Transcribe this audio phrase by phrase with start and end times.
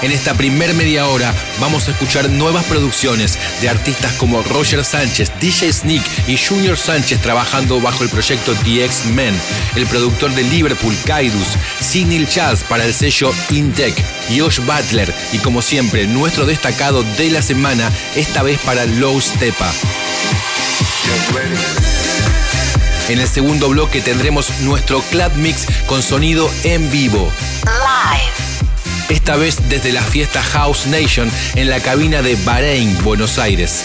[0.00, 5.32] En esta primer media hora vamos a escuchar nuevas producciones de artistas como Roger Sánchez,
[5.40, 9.34] DJ Sneak y Junior Sánchez trabajando bajo el proyecto The X-Men,
[9.74, 11.48] el productor de Liverpool, Kaidus,
[11.80, 13.94] Sidney Charles para el sello Intec,
[14.28, 19.72] Josh Butler y como siempre nuestro destacado de la semana, esta vez para Low Stepa.
[23.08, 27.32] En el segundo bloque tendremos nuestro Club Mix con sonido en vivo.
[27.64, 28.47] Live.
[29.08, 33.84] Esta vez desde la fiesta House Nation en la cabina de Bahrein, Buenos Aires.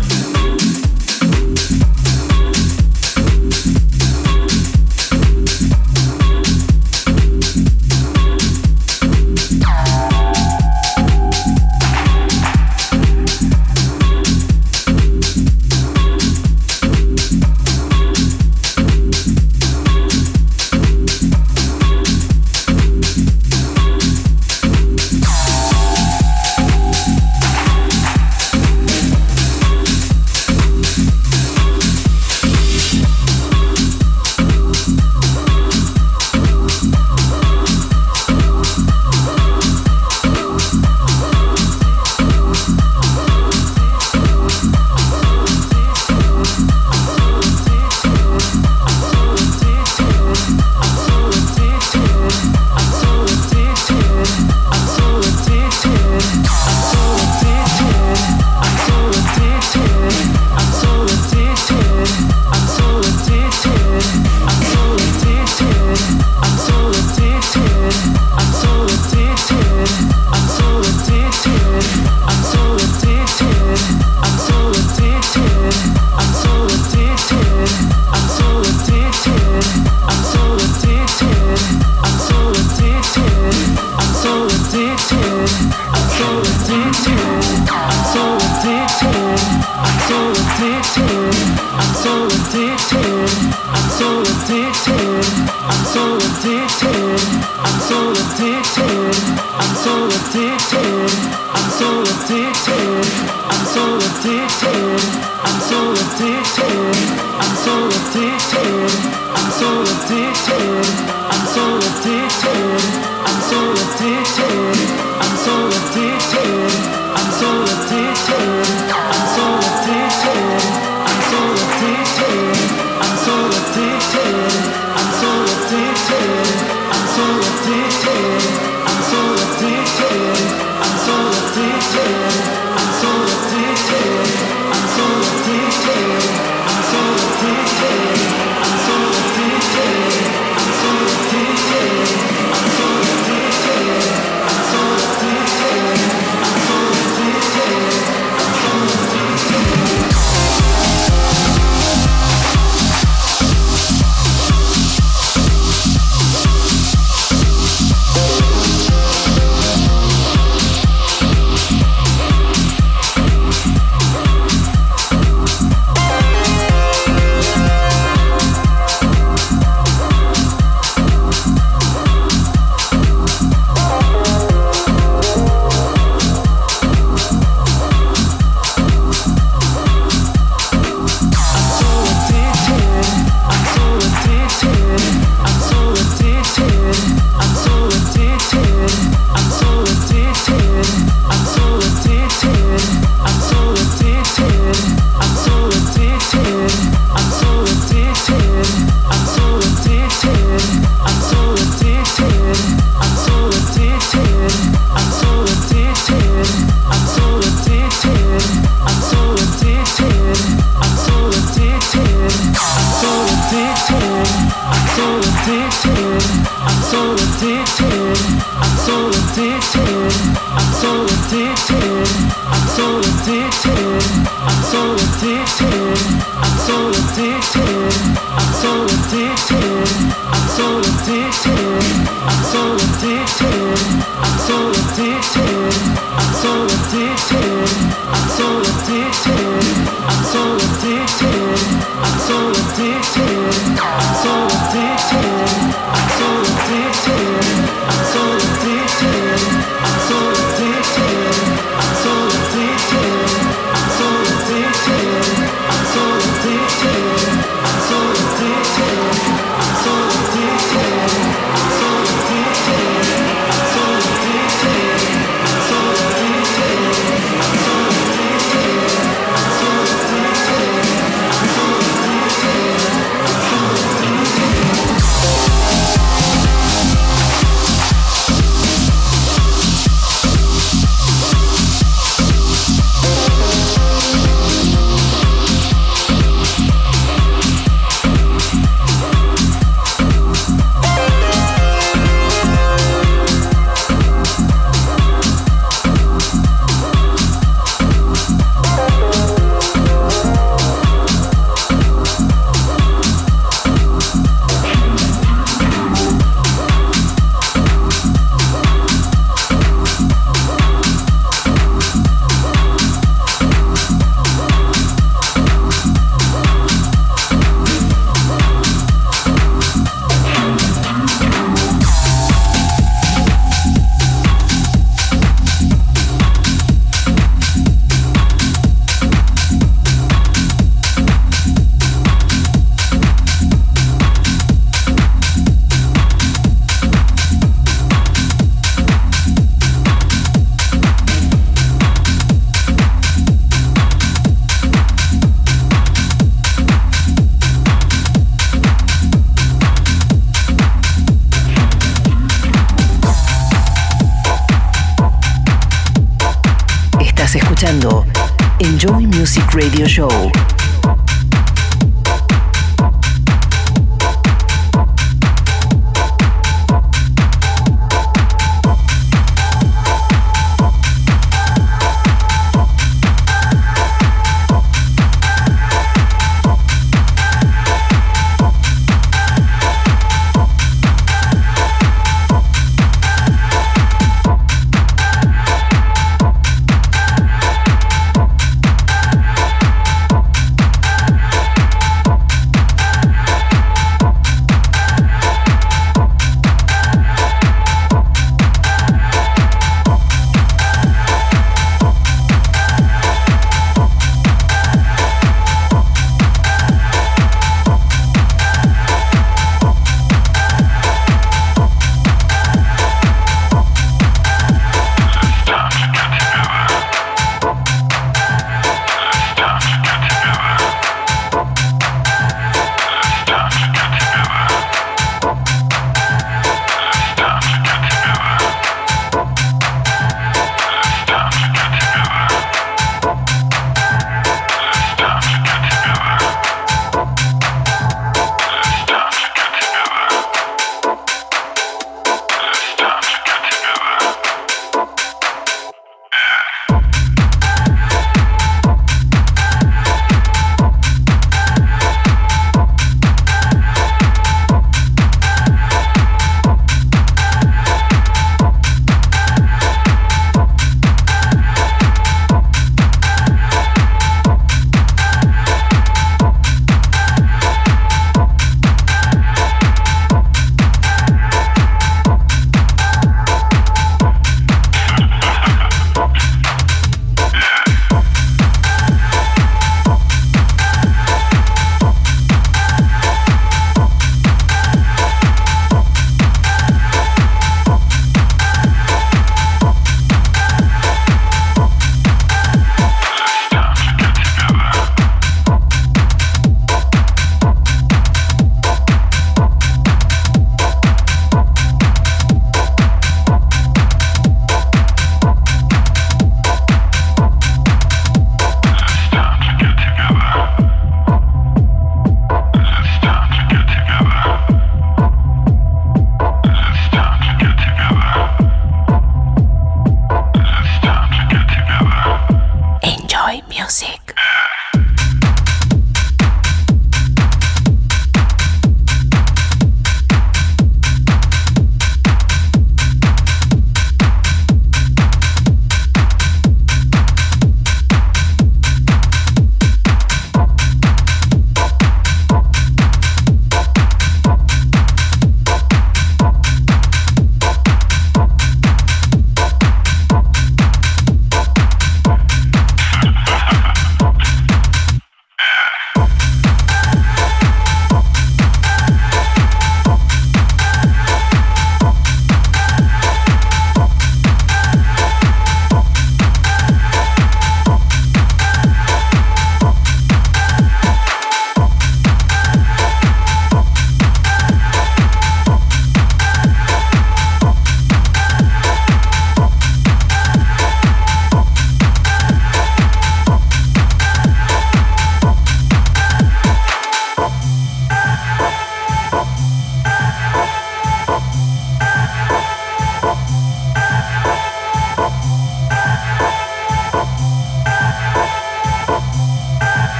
[359.53, 360.40] Enjoy Music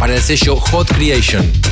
[0.00, 1.67] Para el sello Hot Creation.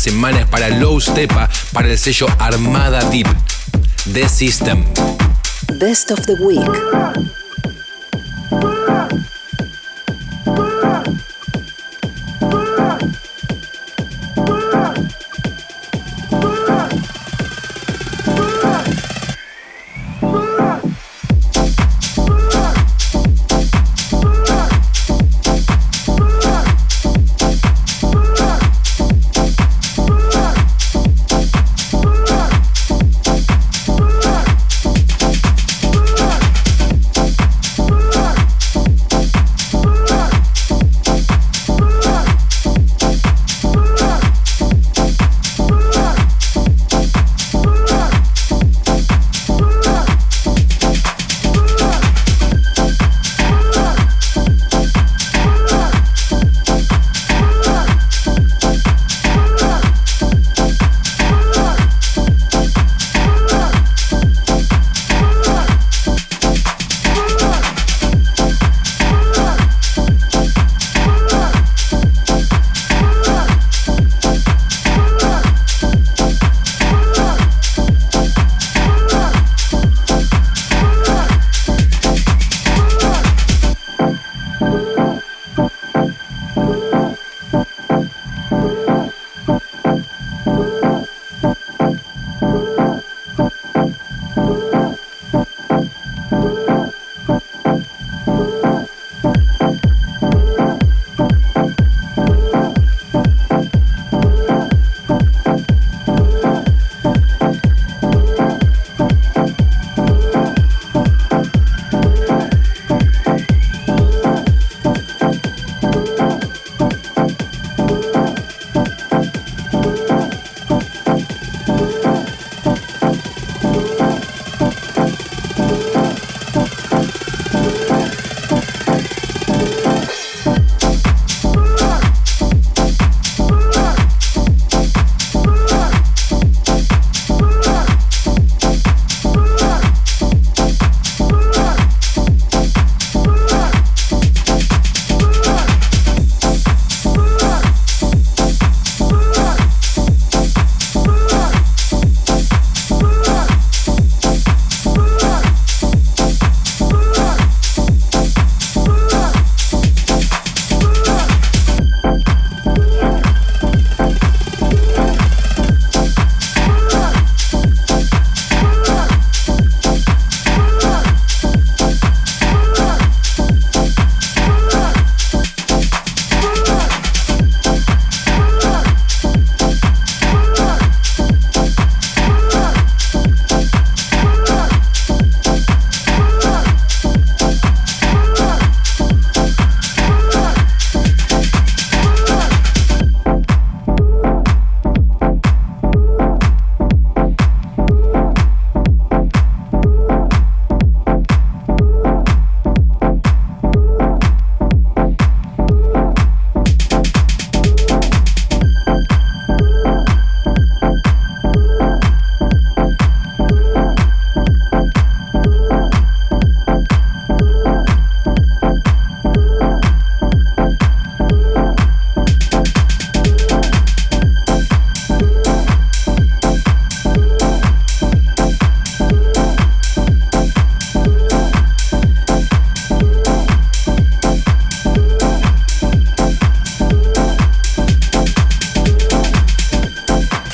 [0.00, 3.28] semana es para Low Stepa, para el sello Armada Deep.
[4.12, 4.84] The System.
[5.78, 7.39] Best of the Week.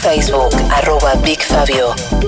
[0.06, 2.25] Facebook, arroba Big Fabio.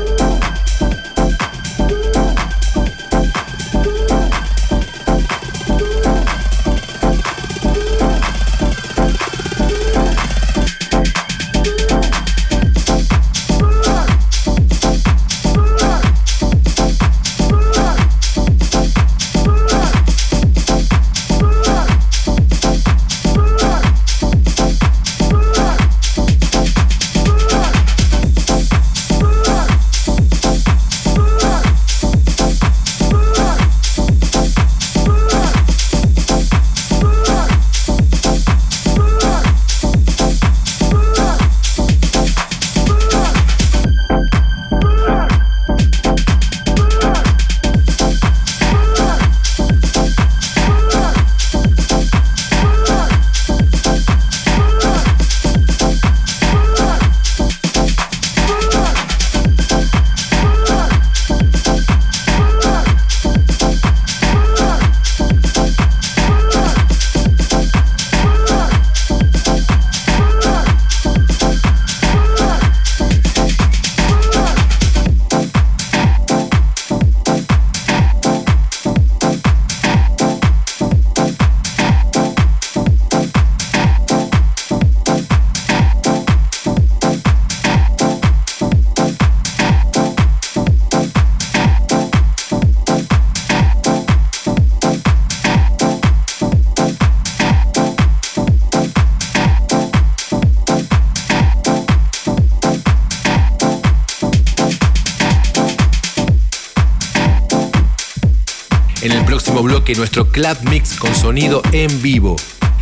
[109.62, 112.36] Bloque nuestro Club Mix con sonido en vivo.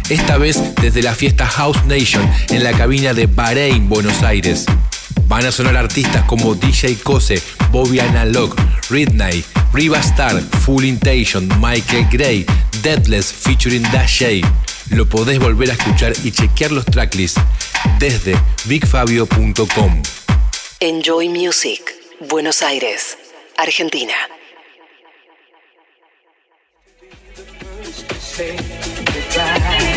[0.09, 4.67] Esta vez desde la fiesta House Nation en la cabina de Bahrein, Buenos Aires.
[5.27, 8.55] Van a sonar artistas como DJ Kose, Bobby Analog,
[8.91, 12.47] Ridney, Riva Star, Full Intention, Michael Gray,
[12.83, 14.43] Deadless featuring Dashay.
[14.91, 17.41] Lo podés volver a escuchar y chequear los tracklists
[17.99, 18.37] desde
[18.67, 20.03] bigfabio.com.
[20.81, 21.81] Enjoy Music,
[22.29, 23.19] Buenos Aires,
[23.57, 24.15] Argentina.
[28.37, 29.97] Say goodbye.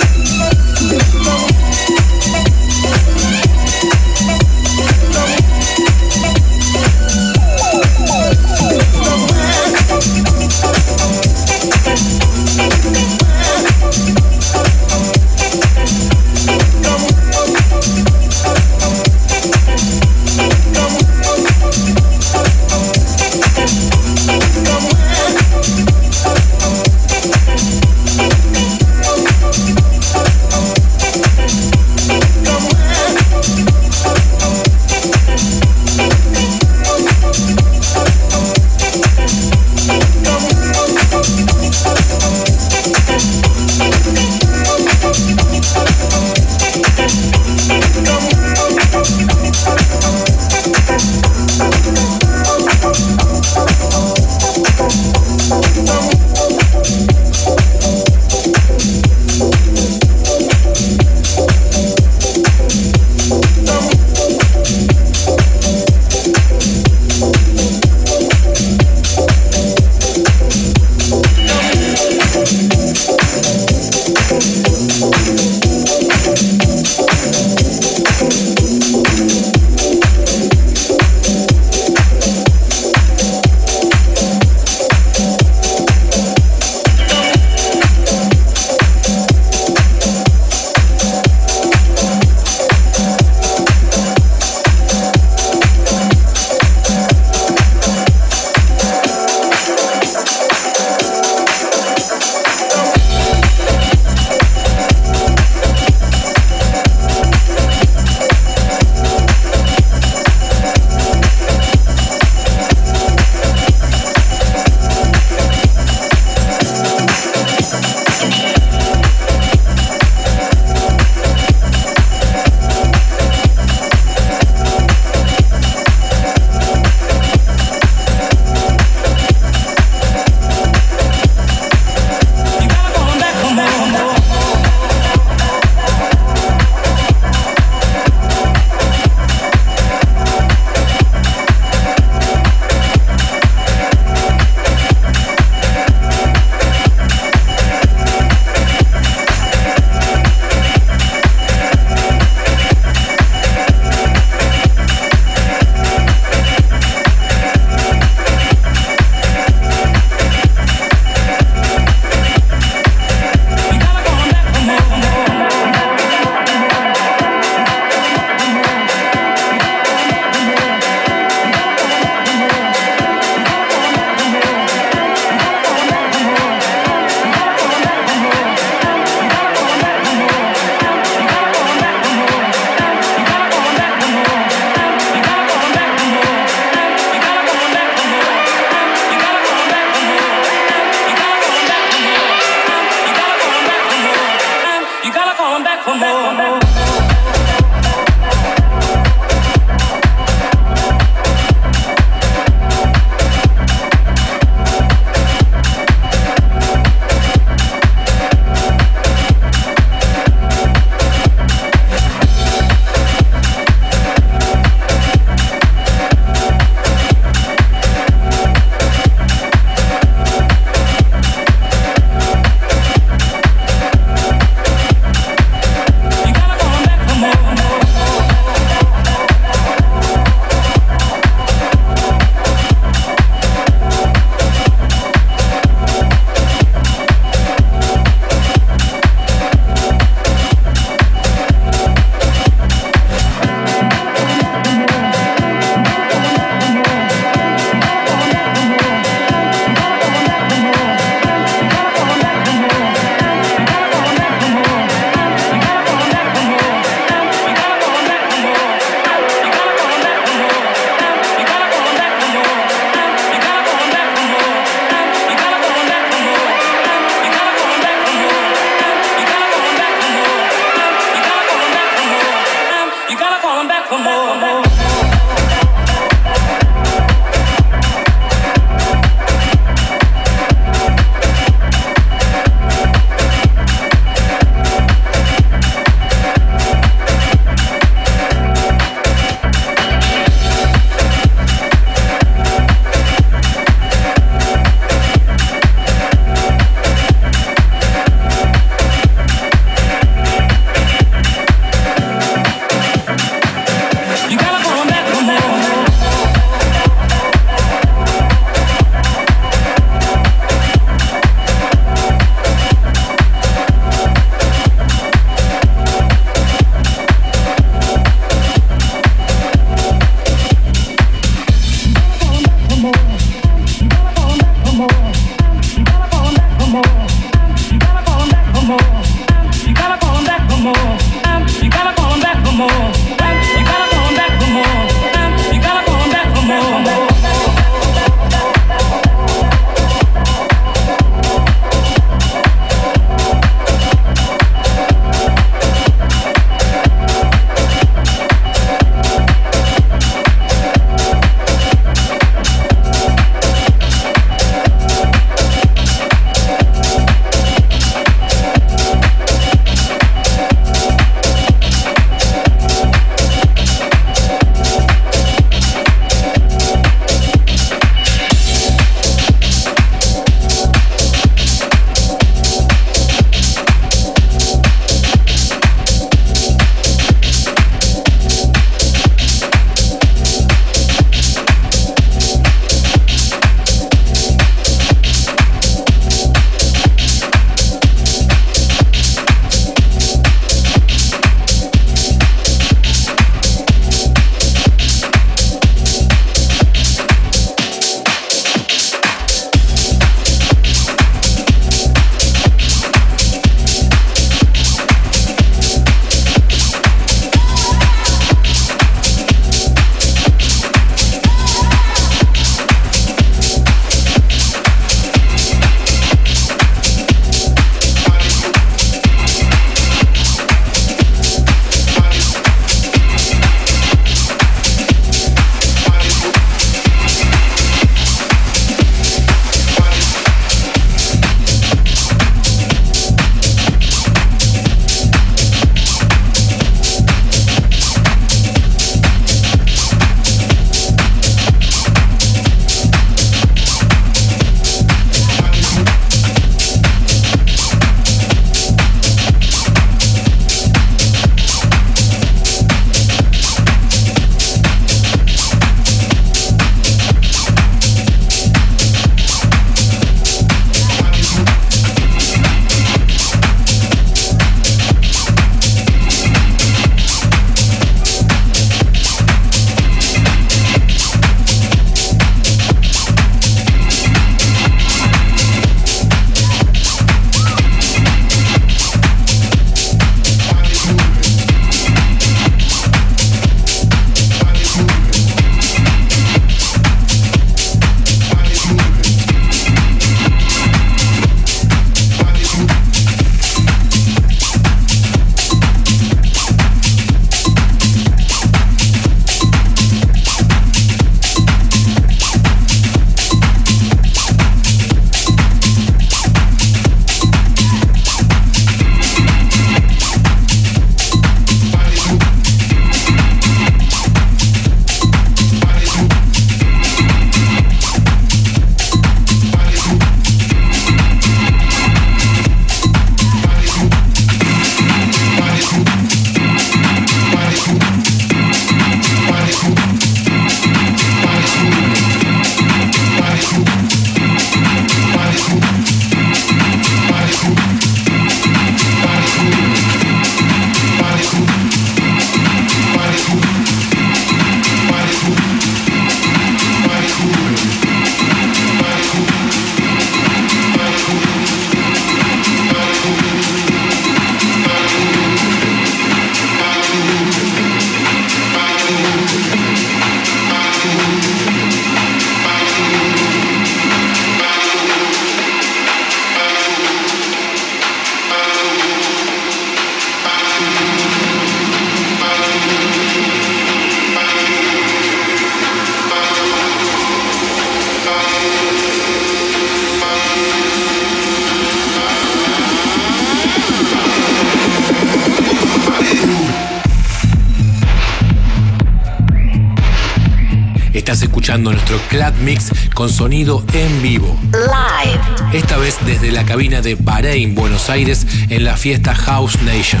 [591.90, 594.38] Nuestro Clad Mix con sonido en vivo.
[594.52, 595.58] Live.
[595.58, 600.00] Esta vez desde la cabina de Bahrein, Buenos Aires, en la fiesta House Nation.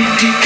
[0.00, 0.39] Enjoy Music,